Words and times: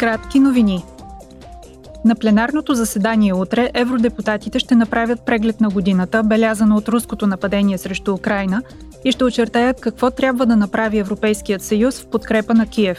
Кратки 0.00 0.40
новини. 0.40 0.84
На 2.04 2.14
пленарното 2.14 2.74
заседание 2.74 3.34
утре 3.34 3.70
евродепутатите 3.74 4.58
ще 4.58 4.74
направят 4.74 5.20
преглед 5.20 5.60
на 5.60 5.68
годината, 5.68 6.22
белязана 6.22 6.76
от 6.76 6.88
руското 6.88 7.26
нападение 7.26 7.78
срещу 7.78 8.14
Украина, 8.14 8.62
и 9.04 9.12
ще 9.12 9.24
очертаят 9.24 9.80
какво 9.80 10.10
трябва 10.10 10.46
да 10.46 10.56
направи 10.56 10.98
Европейският 10.98 11.62
съюз 11.62 12.00
в 12.00 12.06
подкрепа 12.06 12.54
на 12.54 12.66
Киев. 12.66 12.98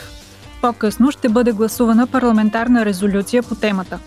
По-късно 0.61 1.11
ще 1.11 1.29
бъде 1.29 1.51
гласувана 1.51 2.07
парламентарна 2.07 2.85
резолюция 2.85 3.43
по 3.43 3.55
темата. 3.55 3.99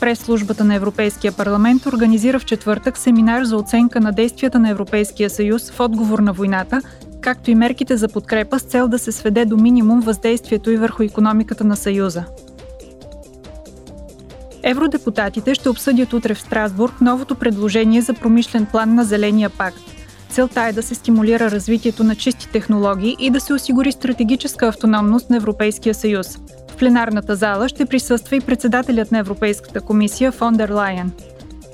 През 0.00 0.18
службата 0.18 0.64
на 0.64 0.74
Европейския 0.74 1.32
парламент 1.32 1.86
организира 1.86 2.38
в 2.38 2.44
четвъртък 2.44 2.98
семинар 2.98 3.44
за 3.44 3.56
оценка 3.56 4.00
на 4.00 4.12
действията 4.12 4.58
на 4.58 4.70
Европейския 4.70 5.30
съюз 5.30 5.70
в 5.70 5.80
отговор 5.80 6.18
на 6.18 6.32
войната 6.32 6.82
както 7.20 7.50
и 7.50 7.54
мерките 7.54 7.96
за 7.96 8.08
подкрепа 8.08 8.58
с 8.58 8.62
цел 8.62 8.88
да 8.88 8.98
се 8.98 9.12
сведе 9.12 9.44
до 9.44 9.56
минимум 9.56 10.00
въздействието 10.00 10.70
и 10.70 10.76
върху 10.76 11.02
економиката 11.02 11.64
на 11.64 11.76
Съюза. 11.76 12.24
Евродепутатите 14.62 15.54
ще 15.54 15.68
обсъдят 15.68 16.12
утре 16.12 16.34
в 16.34 16.40
Страсбург 16.40 17.00
новото 17.00 17.34
предложение 17.34 18.00
за 18.00 18.14
промишлен 18.14 18.66
план 18.66 18.94
на 18.94 19.04
Зеления 19.04 19.50
пакт. 19.50 19.80
Целта 20.30 20.62
е 20.62 20.72
да 20.72 20.82
се 20.82 20.94
стимулира 20.94 21.50
развитието 21.50 22.04
на 22.04 22.14
чисти 22.14 22.48
технологии 22.48 23.16
и 23.18 23.30
да 23.30 23.40
се 23.40 23.54
осигури 23.54 23.92
стратегическа 23.92 24.68
автономност 24.68 25.30
на 25.30 25.36
Европейския 25.36 25.94
съюз. 25.94 26.38
В 26.68 26.76
пленарната 26.76 27.36
зала 27.36 27.68
ще 27.68 27.86
присъства 27.86 28.36
и 28.36 28.40
председателят 28.40 29.12
на 29.12 29.18
Европейската 29.18 29.80
комисия 29.80 30.32
Фондер 30.32 30.68
Лайен. 30.68 31.12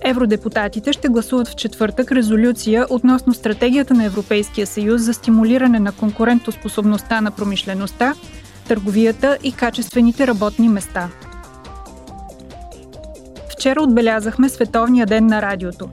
Евродепутатите 0.05 0.93
ще 0.93 1.09
гласуват 1.09 1.49
в 1.49 1.57
четвъртък 1.57 2.13
резолюция 2.13 2.87
относно 2.91 3.35
стратегията 3.35 3.95
на 3.95 4.05
Европейския 4.05 4.67
съюз 4.67 5.03
за 5.03 5.15
стимулиране 5.15 5.81
на 5.81 5.93
конкурентоспособността 5.93 7.21
на 7.21 7.31
промишлеността, 7.31 8.15
търговията 8.69 9.39
и 9.43 9.53
качествените 9.53 10.27
работни 10.27 10.69
места. 10.69 11.09
Вчера 13.53 13.83
отбелязахме 13.83 14.49
Световния 14.49 15.07
ден 15.07 15.27
на 15.27 15.43
радиото. 15.43 15.89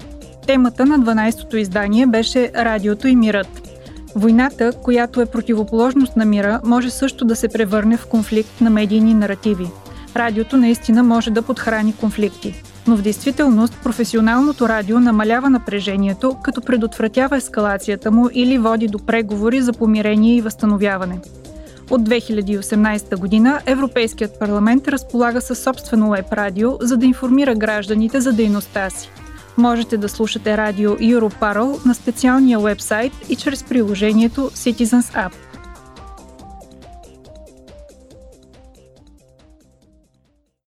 Темата 0.48 0.86
на 0.86 1.00
12-то 1.00 1.58
издание 1.58 2.08
беше 2.08 2.52
Радиото 2.56 3.08
и 3.08 3.16
мирът. 3.16 3.70
Войната, 4.16 4.72
която 4.84 5.22
е 5.22 5.26
противоположност 5.26 6.16
на 6.16 6.26
мира, 6.26 6.62
може 6.64 6.90
също 6.90 7.26
да 7.26 7.36
се 7.36 7.48
превърне 7.48 7.98
в 7.98 8.08
конфликт 8.08 8.62
на 8.62 8.70
медийни 8.70 9.14
наративи. 9.14 9.68
Радиото 10.16 10.58
наистина 10.58 11.04
може 11.04 11.32
да 11.32 11.42
подхрани 11.42 11.96
конфликти 11.96 12.64
но 12.88 12.98
в 12.98 13.02
действителност 13.02 13.78
професионалното 13.84 14.70
радио 14.70 15.00
намалява 15.00 15.50
напрежението, 15.50 16.38
като 16.44 16.62
предотвратява 16.62 17.38
ескалацията 17.38 18.12
му 18.12 18.30
или 18.34 18.58
води 18.58 18.88
до 18.88 19.00
преговори 19.00 19.62
за 19.62 19.74
помирение 19.74 20.36
и 20.36 20.42
възстановяване. 20.42 21.20
От 21.90 22.02
2018 22.02 23.18
година 23.18 23.62
Европейският 23.66 24.40
парламент 24.40 24.88
разполага 24.88 25.42
със 25.42 25.64
собствено 25.64 26.10
веб 26.10 26.34
радио, 26.34 26.72
за 26.82 26.98
да 26.98 27.06
информира 27.06 27.56
гражданите 27.56 28.22
за 28.22 28.34
дейността 28.34 28.90
си. 28.90 29.10
Можете 29.58 29.98
да 29.98 30.10
слушате 30.10 30.58
радио 30.58 30.92
Europarl 30.92 31.86
на 31.86 31.96
специалния 31.96 32.60
вебсайт 32.60 33.14
и 33.30 33.36
чрез 33.36 33.64
приложението 33.64 34.42
Citizens 34.42 35.16
App. 35.28 35.34